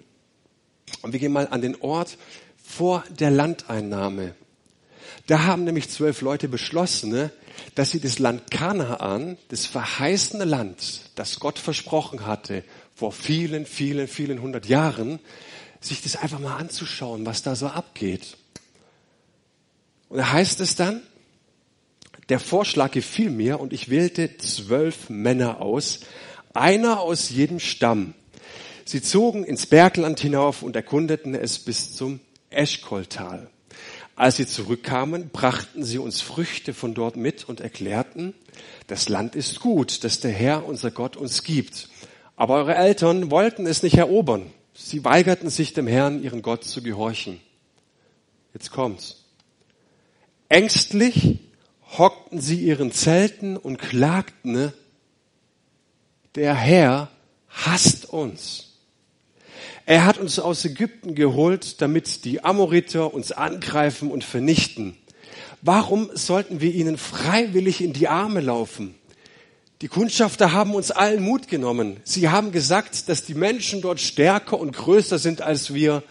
[1.00, 2.18] Und wir gehen mal an den Ort
[2.62, 4.34] vor der Landeinnahme.
[5.26, 7.32] Da haben nämlich zwölf Leute beschlossen, ne,
[7.76, 12.62] dass sie das Land Kanaan, das verheißene Land, das Gott versprochen hatte,
[12.94, 15.18] vor vielen, vielen, vielen hundert Jahren,
[15.80, 18.36] sich das einfach mal anzuschauen, was da so abgeht.
[20.10, 21.00] Und da heißt es dann,
[22.28, 26.00] der Vorschlag gefiel mir und ich wählte zwölf Männer aus,
[26.56, 28.14] einer aus jedem Stamm.
[28.84, 33.50] Sie zogen ins Bergland hinauf und erkundeten es bis zum Eschkoltal.
[34.14, 38.34] Als sie zurückkamen, brachten sie uns Früchte von dort mit und erklärten,
[38.86, 41.88] das Land ist gut, das der Herr, unser Gott, uns gibt.
[42.36, 44.52] Aber eure Eltern wollten es nicht erobern.
[44.72, 47.40] Sie weigerten sich dem Herrn, ihren Gott, zu gehorchen.
[48.54, 49.24] Jetzt kommt's.
[50.48, 51.40] Ängstlich
[51.98, 54.72] hockten sie ihren Zelten und klagten,
[56.36, 57.08] der Herr
[57.48, 58.74] hasst uns.
[59.86, 64.96] Er hat uns aus Ägypten geholt, damit die Amoriter uns angreifen und vernichten.
[65.62, 68.94] Warum sollten wir ihnen freiwillig in die Arme laufen?
[69.82, 71.98] Die Kundschafter haben uns allen Mut genommen.
[72.04, 76.02] Sie haben gesagt, dass die Menschen dort stärker und größer sind als wir.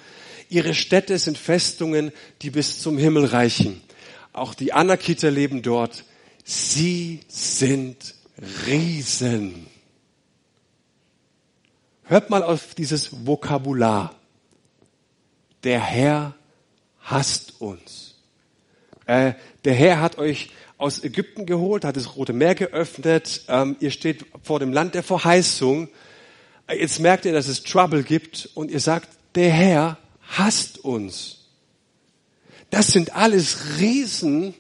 [0.50, 2.12] Ihre Städte sind Festungen,
[2.42, 3.82] die bis zum Himmel reichen.
[4.34, 6.04] Auch die Anakiter leben dort.
[6.44, 8.16] Sie sind
[8.68, 9.75] Riesen.
[12.08, 14.14] Hört mal auf dieses Vokabular.
[15.64, 16.36] Der Herr
[17.00, 18.16] hasst uns.
[19.08, 23.46] Äh, der Herr hat euch aus Ägypten geholt, hat das Rote Meer geöffnet.
[23.48, 25.90] Ähm, ihr steht vor dem Land der Verheißung.
[26.68, 31.48] Äh, jetzt merkt ihr, dass es Trouble gibt und ihr sagt, der Herr hasst uns.
[32.70, 34.54] Das sind alles Riesen.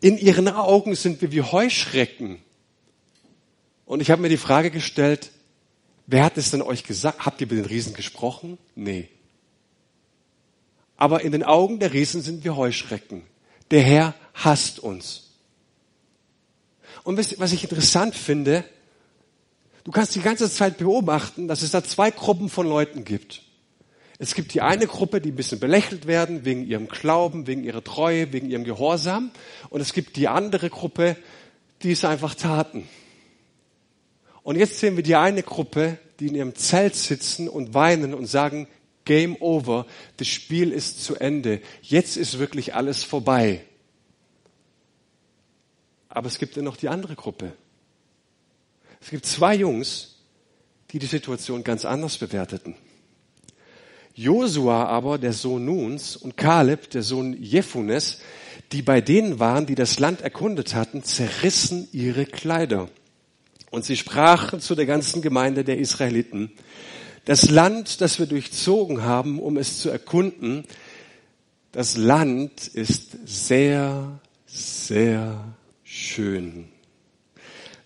[0.00, 2.42] In ihren Augen sind wir wie Heuschrecken.
[3.86, 5.30] Und ich habe mir die Frage gestellt,
[6.06, 7.24] wer hat es denn euch gesagt?
[7.24, 8.58] Habt ihr mit den Riesen gesprochen?
[8.74, 9.08] Nee.
[10.96, 13.22] Aber in den Augen der Riesen sind wir Heuschrecken.
[13.70, 15.30] Der Herr hasst uns.
[17.04, 18.64] Und was ich interessant finde,
[19.84, 23.42] du kannst die ganze Zeit beobachten, dass es da zwei Gruppen von Leuten gibt.
[24.18, 27.82] Es gibt die eine Gruppe, die ein bisschen belächelt werden wegen ihrem Glauben, wegen ihrer
[27.82, 29.30] Treue, wegen ihrem Gehorsam.
[29.70, 31.16] Und es gibt die andere Gruppe,
[31.82, 32.86] die es einfach taten.
[34.42, 38.26] Und jetzt sehen wir die eine Gruppe, die in ihrem Zelt sitzen und weinen und
[38.26, 38.68] sagen,
[39.04, 39.86] Game over,
[40.18, 43.64] das Spiel ist zu Ende, jetzt ist wirklich alles vorbei.
[46.08, 47.52] Aber es gibt dann noch die andere Gruppe.
[49.00, 50.16] Es gibt zwei Jungs,
[50.90, 52.74] die die Situation ganz anders bewerteten.
[54.14, 58.18] Josua aber, der Sohn Nuns, und Kaleb, der Sohn Jephunes,
[58.72, 62.88] die bei denen waren, die das Land erkundet hatten, zerrissen ihre Kleider.
[63.70, 66.52] Und sie sprachen zu der ganzen Gemeinde der Israeliten,
[67.24, 70.64] das Land, das wir durchzogen haben, um es zu erkunden,
[71.72, 75.54] das Land ist sehr, sehr
[75.84, 76.68] schön.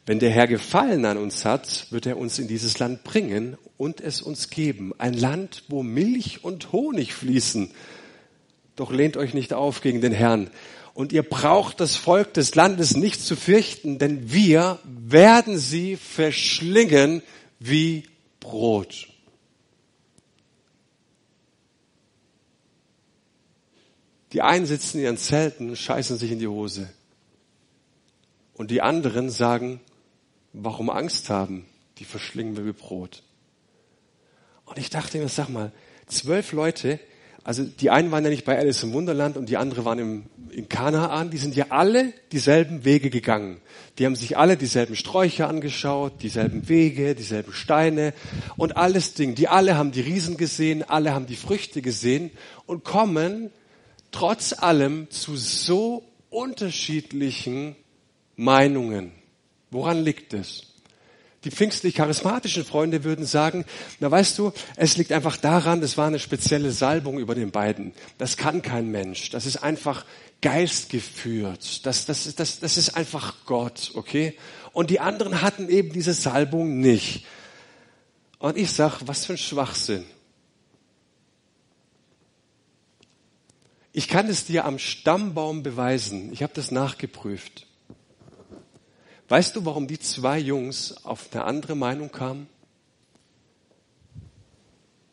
[0.07, 4.01] Wenn der Herr Gefallen an uns hat, wird er uns in dieses Land bringen und
[4.01, 4.93] es uns geben.
[4.99, 7.71] Ein Land, wo Milch und Honig fließen.
[8.77, 10.51] Doch lehnt euch nicht auf gegen den Herrn.
[10.95, 17.23] Und ihr braucht das Volk des Landes nicht zu fürchten, denn wir werden sie verschlingen
[17.59, 18.05] wie
[18.39, 19.09] Brot.
[24.33, 26.89] Die einen sitzen in ihren Zelten und scheißen sich in die Hose.
[28.55, 29.81] Und die anderen sagen,
[30.53, 31.67] warum Angst haben?
[31.99, 33.23] Die verschlingen wir wie Brot.
[34.65, 35.73] Und ich dachte mir, sag mal,
[36.07, 37.01] zwölf Leute,
[37.45, 40.27] also die einen waren ja nicht bei Alice im Wunderland und die anderen waren im,
[40.55, 43.61] in Kanaan, die sind ja alle dieselben Wege gegangen.
[43.99, 48.15] Die haben sich alle dieselben Sträucher angeschaut, dieselben Wege, dieselben Steine
[48.57, 49.35] und alles Ding.
[49.35, 52.31] Die alle haben die Riesen gesehen, alle haben die Früchte gesehen
[52.67, 53.51] und kommen
[54.11, 57.77] trotz allem zu so unterschiedlichen
[58.37, 59.13] Meinungen.
[59.71, 60.75] Woran liegt es?
[61.45, 63.67] Die pfingstlich-charismatischen Freunde würden sagen,
[64.01, 67.93] na weißt du, es liegt einfach daran, das war eine spezielle Salbung über den beiden.
[68.17, 69.31] Das kann kein Mensch.
[69.31, 70.07] Das ist einfach
[70.45, 71.87] geistgeführt.
[71.87, 74.37] Das, das, das, das ist einfach Gott, okay?
[74.75, 77.25] Und die anderen hatten eben diese Salbung nicht.
[78.39, 80.05] Und ich sag, was für ein Schwachsinn.
[83.95, 86.31] Ich kann es dir am Stammbaum beweisen.
[86.31, 87.67] Ich habe das nachgeprüft.
[89.31, 92.51] Weißt du, warum die zwei Jungs auf eine andere Meinung kamen?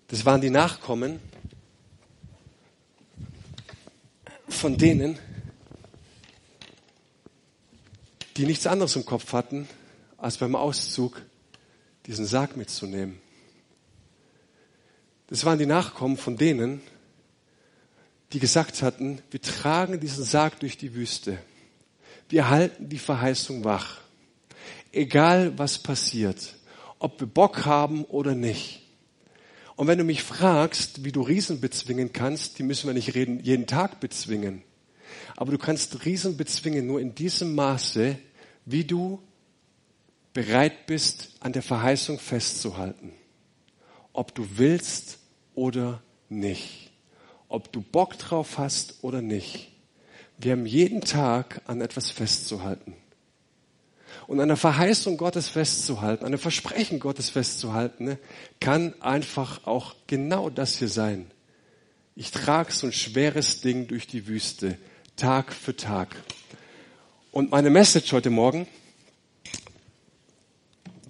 [0.10, 1.22] Das waren die Nachkommen
[4.54, 5.18] von denen,
[8.38, 9.68] die nichts anderes im Kopf hatten,
[10.18, 11.22] als beim Auszug
[12.06, 13.20] diesen Sarg mitzunehmen.
[15.28, 16.82] Das waren die Nachkommen von denen,
[18.34, 21.38] die gesagt hatten, wir tragen diesen Sarg durch die Wüste.
[22.30, 24.02] Wir halten die Verheißung wach
[24.92, 26.56] egal was passiert,
[27.00, 28.81] ob wir Bock haben oder nicht.
[29.82, 33.40] Und wenn du mich fragst, wie du Riesen bezwingen kannst, die müssen wir nicht reden,
[33.40, 34.62] jeden Tag bezwingen.
[35.36, 38.16] Aber du kannst Riesen bezwingen nur in diesem Maße,
[38.66, 39.20] wie du
[40.34, 43.12] bereit bist, an der Verheißung festzuhalten.
[44.14, 45.18] Ob du willst
[45.56, 46.92] oder nicht.
[47.48, 49.72] Ob du Bock drauf hast oder nicht.
[50.38, 52.94] Wir haben jeden Tag an etwas festzuhalten
[54.32, 58.18] und an der Verheißung Gottes festzuhalten, an dem Versprechen Gottes festzuhalten, ne,
[58.62, 61.30] kann einfach auch genau das hier sein.
[62.16, 64.78] Ich trage so ein schweres Ding durch die Wüste,
[65.18, 66.16] Tag für Tag.
[67.34, 68.70] Und meine Message heute Morgen,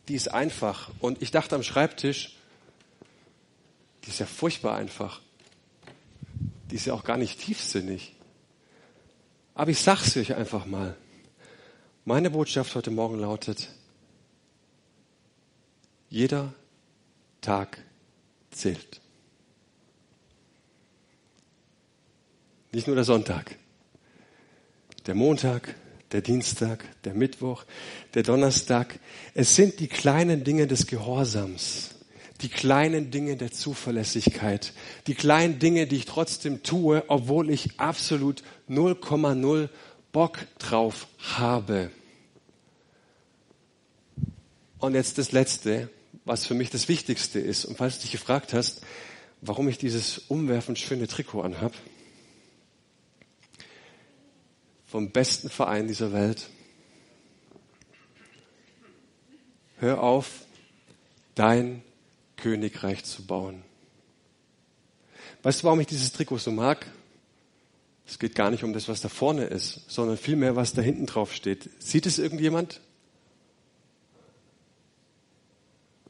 [0.08, 0.90] die ist einfach.
[0.98, 2.38] Und ich dachte am Schreibtisch,
[4.04, 5.22] die ist ja furchtbar einfach.
[6.72, 8.16] Die ist ja auch gar nicht tiefsinnig.
[9.54, 10.98] Aber ich sag's euch einfach mal.
[12.04, 13.70] Meine Botschaft heute Morgen lautet,
[16.10, 16.52] jeder
[17.42, 17.78] Tag
[18.50, 19.00] zählt.
[22.72, 23.56] Nicht nur der Sonntag.
[25.06, 25.76] Der Montag,
[26.12, 27.66] der Dienstag, der Mittwoch,
[28.16, 29.00] der Donnerstag.
[29.36, 31.92] Es sind die kleinen Dinge des Gehorsams,
[32.42, 34.74] die kleinen Dinge der Zuverlässigkeit,
[35.06, 39.70] die kleinen Dinge, die ich trotzdem tue, obwohl ich absolut 0,0
[40.12, 41.92] Bock drauf habe.
[44.80, 45.90] Und jetzt das Letzte,
[46.26, 47.66] was für mich das Wichtigste ist.
[47.66, 48.82] Und falls du dich gefragt hast,
[49.42, 51.74] warum ich dieses umwerfend schöne Trikot anhab,
[54.86, 56.50] vom besten Verein dieser Welt.
[59.78, 60.46] Hör auf,
[61.34, 61.82] dein
[62.36, 63.64] Königreich zu bauen.
[65.44, 66.86] Weißt du, warum ich dieses Trikot so mag?
[68.12, 71.06] Es geht gar nicht um das, was da vorne ist, sondern vielmehr, was da hinten
[71.06, 71.70] drauf steht.
[71.80, 72.82] Sieht es irgendjemand?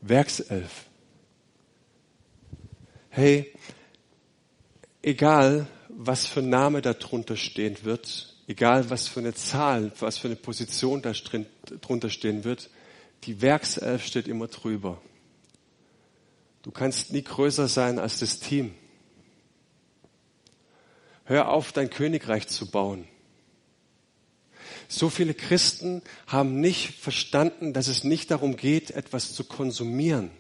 [0.02, 0.88] Werkself.
[3.10, 3.54] Hey,
[5.04, 10.18] egal was für ein Name da drunter stehen wird, egal was für eine Zahl, was
[10.18, 11.14] für eine Position da
[11.82, 12.72] drunter stehen wird,
[13.26, 15.00] die Werkself steht immer drüber.
[16.64, 18.74] Du kannst nie größer sein als das Team.
[21.26, 23.08] Hör auf, dein Königreich zu bauen.
[24.88, 30.32] So viele Christen haben nicht verstanden, dass es nicht darum geht, etwas zu konsumieren.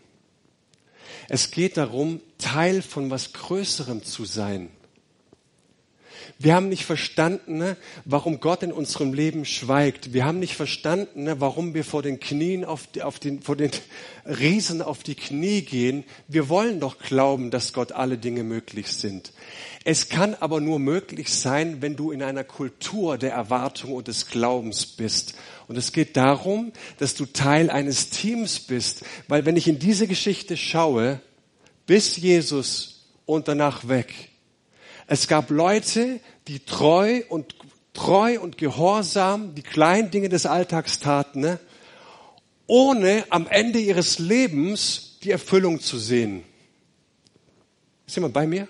[1.30, 4.70] Es geht darum, Teil von was Größerem zu sein.
[6.40, 10.14] Wir haben nicht verstanden, ne, warum Gott in unserem Leben schweigt.
[10.14, 13.72] Wir haben nicht verstanden, ne, warum wir vor den Knien, auf, auf den, vor den
[14.26, 16.04] Riesen auf die Knie gehen.
[16.28, 19.34] Wir wollen doch glauben, dass Gott alle Dinge möglich sind.
[19.84, 24.28] Es kann aber nur möglich sein, wenn du in einer Kultur der Erwartung und des
[24.28, 25.36] Glaubens bist.
[25.68, 29.04] Und es geht darum, dass du Teil eines Teams bist.
[29.28, 31.20] Weil wenn ich in diese Geschichte schaue,
[31.88, 34.31] bis Jesus und danach weg,
[35.12, 37.54] es gab Leute, die treu und
[37.92, 41.60] treu und gehorsam die kleinen Dinge des Alltags taten, ne?
[42.66, 46.46] ohne am Ende ihres Lebens die Erfüllung zu sehen.
[48.08, 48.70] Ist jemand bei mir?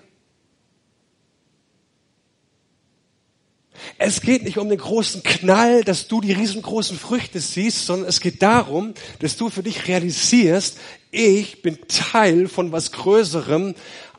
[4.00, 8.20] Es geht nicht um den großen Knall, dass du die riesengroßen Früchte siehst, sondern es
[8.20, 10.80] geht darum, dass du für dich realisierst,
[11.12, 13.76] ich bin Teil von was Größerem.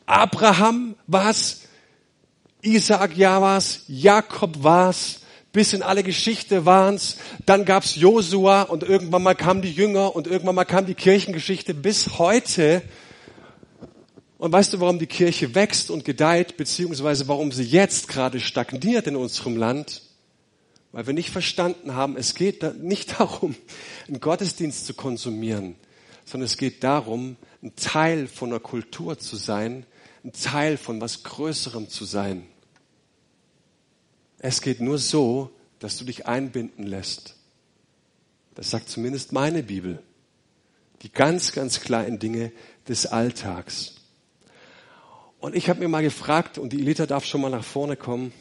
[0.07, 1.62] Abraham was
[2.63, 5.21] Isaac ja war's, Jakob war's,
[5.53, 7.17] bis in alle Geschichte waren's.
[7.45, 11.75] Dann gab's Josua und irgendwann mal kamen die Jünger und irgendwann mal kam die Kirchengeschichte
[11.75, 12.83] bis heute.
[14.39, 19.07] Und weißt du, warum die Kirche wächst und gedeiht, beziehungsweise warum sie jetzt gerade stagniert
[19.07, 20.03] in unserem Land?
[20.93, 23.57] Weil wir nicht verstanden haben, es geht nicht darum,
[24.07, 25.75] einen Gottesdienst zu konsumieren,
[26.25, 29.85] sondern es geht darum, ein Teil von einer Kultur zu sein,
[30.25, 32.47] ein Teil von was Größerem zu sein.
[34.43, 37.37] Es geht nur so, dass du dich einbinden lässt.
[38.55, 40.03] Das sagt zumindest meine Bibel.
[41.03, 42.53] Die ganz, ganz kleinen Dinge
[42.89, 43.95] des Alltags.
[45.39, 48.33] Und ich habe mir mal gefragt, und die Elita darf schon mal nach vorne kommen,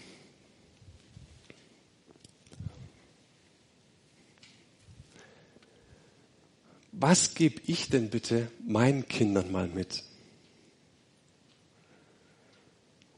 [6.92, 10.04] was gebe ich denn bitte meinen Kindern mal mit?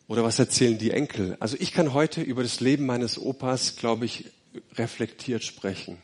[0.07, 1.37] Oder was erzählen die Enkel?
[1.39, 4.25] Also ich kann heute über das Leben meines Opas, glaube ich,
[4.75, 5.97] reflektiert sprechen.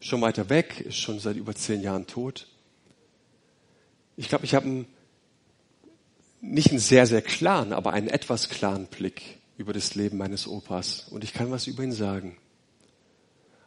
[0.00, 2.48] Schon weiter weg, ist schon seit über zehn Jahren tot.
[4.16, 4.86] Ich glaube, ich habe
[6.40, 11.06] nicht einen sehr, sehr klaren, aber einen etwas klaren Blick über das Leben meines Opas.
[11.10, 12.36] Und ich kann was über ihn sagen.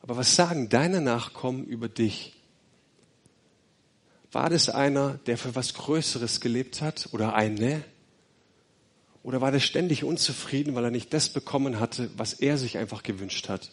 [0.01, 2.36] Aber was sagen deine Nachkommen über dich?
[4.31, 7.83] War das einer, der für was Größeres gelebt hat oder eine?
[9.28, 13.04] Oder war der ständig unzufrieden, weil er nicht das bekommen hatte, was er sich einfach
[13.04, 13.72] gewünscht hat?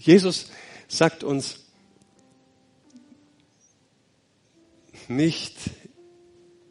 [0.00, 0.50] Jesus
[0.88, 1.60] sagt uns
[5.06, 5.54] nicht,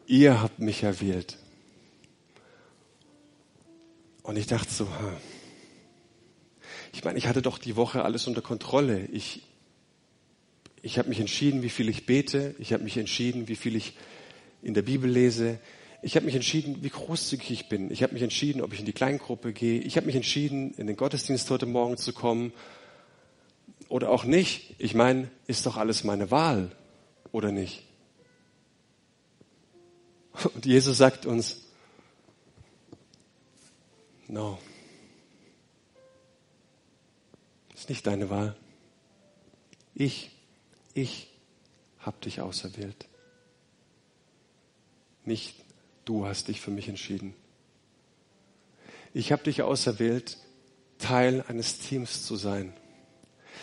[0.06, 1.38] ihr habt mich erwählt.
[4.22, 4.86] Und ich dachte so,
[6.92, 9.06] ich meine, ich hatte doch die Woche alles unter Kontrolle.
[9.06, 9.44] Ich,
[10.82, 12.54] ich habe mich entschieden, wie viel ich bete.
[12.58, 13.94] Ich habe mich entschieden, wie viel ich
[14.62, 15.58] in der Bibel lese.
[16.02, 17.90] Ich habe mich entschieden, wie großzügig ich bin.
[17.90, 19.80] Ich habe mich entschieden, ob ich in die Kleingruppe gehe.
[19.80, 22.52] Ich habe mich entschieden, in den Gottesdienst heute Morgen zu kommen
[23.88, 24.74] oder auch nicht.
[24.78, 26.70] Ich meine, ist doch alles meine Wahl
[27.32, 27.82] oder nicht?
[30.54, 31.64] Und Jesus sagt uns,
[34.28, 34.58] no,
[37.74, 38.56] ist nicht deine Wahl.
[39.94, 40.30] Ich
[40.98, 41.28] ich
[42.00, 43.06] habe dich auserwählt.
[45.24, 45.54] Nicht
[46.04, 47.34] du hast dich für mich entschieden.
[49.14, 50.38] Ich habe dich auserwählt,
[50.98, 52.72] Teil eines Teams zu sein.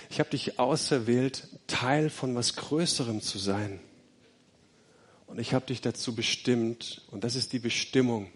[0.09, 3.81] Ich habe dich auserwählt, Teil von was Größerem zu sein.
[5.27, 8.31] Und ich habe dich dazu bestimmt, und das ist die Bestimmung,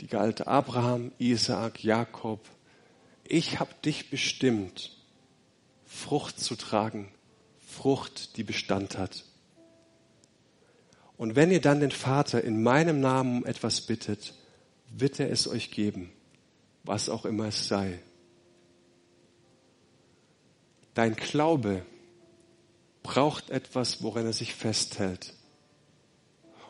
[0.00, 2.40] die galt Abraham, Isaak, Jakob.
[3.24, 4.96] Ich habe dich bestimmt,
[5.84, 7.12] Frucht zu tragen,
[7.70, 9.24] Frucht, die Bestand hat.
[11.16, 14.34] Und wenn ihr dann den Vater in meinem Namen um etwas bittet,
[14.90, 16.10] wird er es euch geben,
[16.82, 18.00] was auch immer es sei.
[20.94, 21.84] Dein Glaube
[23.02, 25.34] braucht etwas, woran er sich festhält.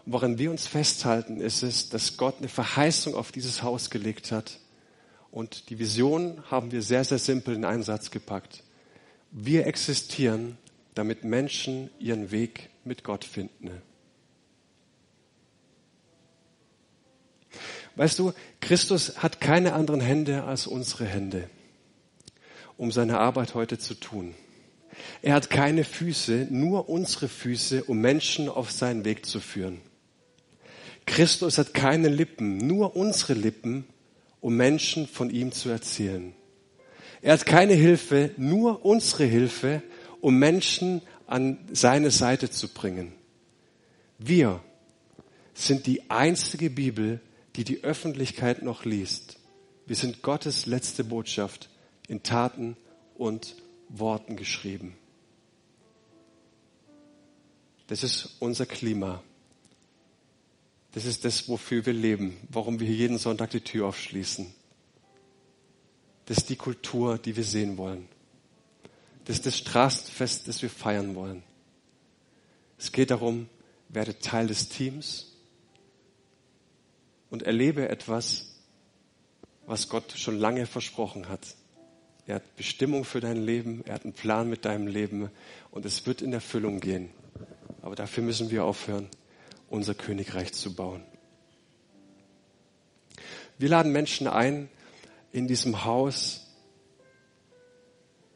[0.04, 4.32] Und woran wir uns festhalten, ist es, dass Gott eine Verheißung auf dieses Haus gelegt
[4.32, 4.58] hat.
[5.30, 8.64] Und die Vision haben wir sehr, sehr simpel in einen Satz gepackt.
[9.30, 10.58] Wir existieren,
[11.00, 13.70] damit Menschen ihren Weg mit Gott finden.
[17.96, 21.48] Weißt du, Christus hat keine anderen Hände als unsere Hände,
[22.76, 24.34] um seine Arbeit heute zu tun.
[25.22, 29.80] Er hat keine Füße, nur unsere Füße, um Menschen auf seinen Weg zu führen.
[31.06, 33.86] Christus hat keine Lippen, nur unsere Lippen,
[34.42, 36.34] um Menschen von ihm zu erzählen.
[37.22, 39.82] Er hat keine Hilfe, nur unsere Hilfe,
[40.20, 43.12] um Menschen an seine Seite zu bringen.
[44.18, 44.62] Wir
[45.54, 47.20] sind die einzige Bibel,
[47.56, 49.38] die die Öffentlichkeit noch liest.
[49.86, 51.68] Wir sind Gottes letzte Botschaft
[52.06, 52.76] in Taten
[53.16, 53.56] und
[53.88, 54.96] Worten geschrieben.
[57.86, 59.22] Das ist unser Klima.
[60.92, 64.52] Das ist das, wofür wir leben, warum wir hier jeden Sonntag die Tür aufschließen.
[66.26, 68.08] Das ist die Kultur, die wir sehen wollen.
[69.30, 71.44] Das ist das Straßenfest, das wir feiern wollen.
[72.76, 73.48] Es geht darum,
[73.88, 75.36] werde Teil des Teams,
[77.30, 78.56] und erlebe etwas,
[79.66, 81.54] was Gott schon lange versprochen hat.
[82.26, 85.30] Er hat Bestimmung für dein Leben, er hat einen Plan mit deinem Leben
[85.70, 87.10] und es wird in Erfüllung gehen.
[87.82, 89.08] Aber dafür müssen wir aufhören,
[89.68, 91.04] unser Königreich zu bauen.
[93.58, 94.68] Wir laden Menschen ein,
[95.30, 96.49] in diesem Haus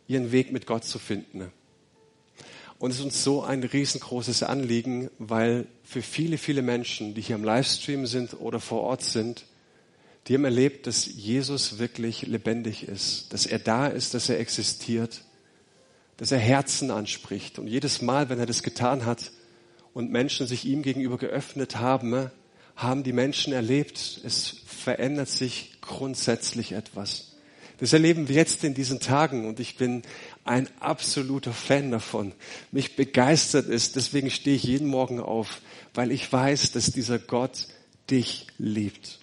[0.07, 1.51] ihren Weg mit Gott zu finden.
[2.79, 7.37] Und es ist uns so ein riesengroßes Anliegen, weil für viele, viele Menschen, die hier
[7.37, 9.47] im Livestream sind oder vor Ort sind,
[10.27, 15.23] die haben erlebt, dass Jesus wirklich lebendig ist, dass er da ist, dass er existiert,
[16.17, 17.59] dass er Herzen anspricht.
[17.59, 19.33] Und jedes Mal, wenn er das getan hat
[19.93, 22.31] und Menschen sich ihm gegenüber geöffnet haben,
[22.77, 27.34] haben die Menschen erlebt, es verändert sich grundsätzlich etwas.
[27.85, 30.01] Das erleben wir jetzt in diesen Tagen und ich bin
[30.43, 32.33] ein absoluter Fan davon.
[32.73, 35.61] Mich begeistert es, deswegen stehe ich jeden Morgen auf,
[35.93, 37.69] weil ich weiß, dass dieser Gott
[38.11, 39.19] dich liebt.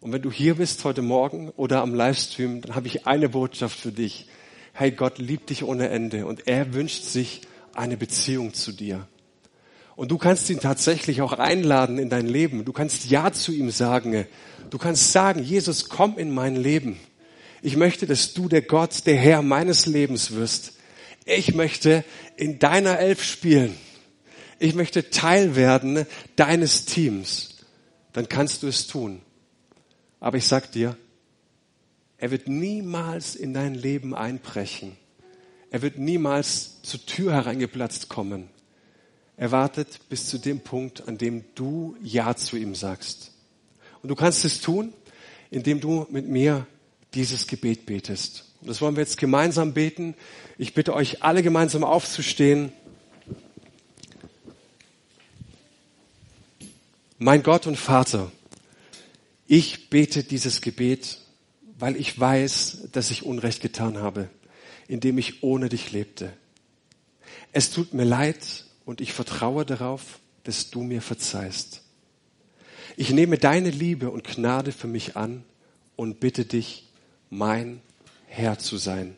[0.00, 3.78] Und wenn du hier bist heute Morgen oder am Livestream, dann habe ich eine Botschaft
[3.78, 4.28] für dich.
[4.72, 7.42] Hey, Gott liebt dich ohne Ende und er wünscht sich
[7.74, 9.06] eine Beziehung zu dir.
[9.94, 12.64] Und du kannst ihn tatsächlich auch einladen in dein Leben.
[12.64, 14.24] Du kannst Ja zu ihm sagen.
[14.70, 16.98] Du kannst sagen, Jesus, komm in mein Leben.
[17.64, 20.74] Ich möchte, dass du der Gott, der Herr meines Lebens wirst.
[21.24, 22.04] Ich möchte
[22.36, 23.74] in deiner Elf spielen.
[24.58, 26.04] Ich möchte Teil werden
[26.36, 27.56] deines Teams.
[28.12, 29.22] Dann kannst du es tun.
[30.20, 30.94] Aber ich sag dir,
[32.18, 34.98] er wird niemals in dein Leben einbrechen.
[35.70, 38.50] Er wird niemals zur Tür hereingeplatzt kommen.
[39.38, 43.32] Er wartet bis zu dem Punkt, an dem du Ja zu ihm sagst.
[44.02, 44.92] Und du kannst es tun,
[45.50, 46.66] indem du mit mir
[47.14, 48.44] dieses Gebet betest.
[48.62, 50.14] Das wollen wir jetzt gemeinsam beten.
[50.58, 52.72] Ich bitte euch alle gemeinsam aufzustehen.
[57.18, 58.30] Mein Gott und Vater,
[59.46, 61.18] ich bete dieses Gebet,
[61.78, 64.28] weil ich weiß, dass ich Unrecht getan habe,
[64.88, 66.32] indem ich ohne dich lebte.
[67.52, 71.82] Es tut mir leid und ich vertraue darauf, dass du mir verzeihst.
[72.96, 75.44] Ich nehme deine Liebe und Gnade für mich an
[75.96, 76.88] und bitte dich,
[77.36, 77.82] mein
[78.26, 79.16] Herr zu sein.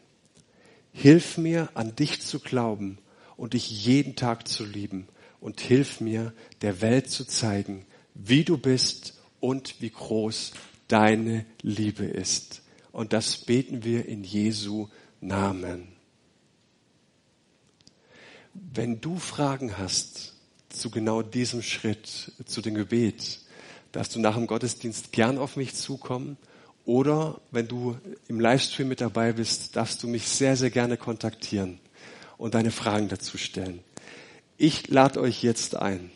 [0.93, 2.99] Hilf mir, an dich zu glauben
[3.37, 5.09] und dich jeden Tag zu lieben
[5.41, 10.53] und hilf mir, der Welt zu zeigen, wie du bist und wie groß
[10.89, 12.63] deine Liebe ist.
[12.93, 14.89] Und das beten wir in Jesu
[15.21, 15.89] Namen.
[18.55, 20.35] Wenn du Fragen hast
[20.71, 23.41] zu genau diesem Schritt, zu dem Gebet,
[23.93, 26.39] darfst du nach dem Gottesdienst gern auf mich zukommen
[26.87, 31.81] oder wenn du im Livestream mit dabei bist, darfst du mich sehr, sehr gerne kontaktieren
[32.39, 33.81] und deine Fragen dazu stellen.
[34.57, 36.11] Ich lade euch jetzt ein,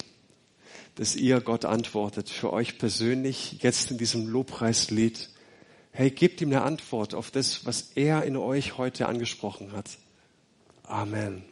[0.95, 5.29] dass ihr Gott antwortet, für euch persönlich, jetzt in diesem Lobpreislied.
[5.91, 9.99] Hey, gebt ihm eine Antwort auf das, was er in euch heute angesprochen hat.
[10.85, 11.43] Amen.